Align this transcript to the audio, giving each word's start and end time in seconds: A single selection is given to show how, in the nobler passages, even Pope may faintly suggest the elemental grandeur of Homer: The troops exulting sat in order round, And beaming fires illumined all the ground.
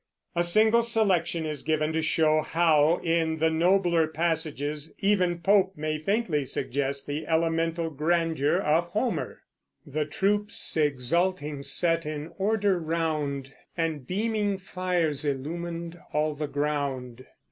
A 0.35 0.41
single 0.41 0.81
selection 0.81 1.45
is 1.45 1.61
given 1.61 1.93
to 1.93 2.01
show 2.01 2.41
how, 2.41 2.97
in 3.03 3.37
the 3.37 3.51
nobler 3.51 4.07
passages, 4.07 4.95
even 4.97 5.37
Pope 5.41 5.77
may 5.77 5.99
faintly 5.99 6.43
suggest 6.43 7.05
the 7.05 7.27
elemental 7.27 7.91
grandeur 7.91 8.57
of 8.57 8.87
Homer: 8.87 9.43
The 9.85 10.05
troops 10.07 10.75
exulting 10.75 11.61
sat 11.61 12.07
in 12.07 12.31
order 12.39 12.79
round, 12.79 13.53
And 13.77 14.07
beaming 14.07 14.57
fires 14.57 15.23
illumined 15.23 15.99
all 16.13 16.33
the 16.33 16.47
ground. 16.47 17.23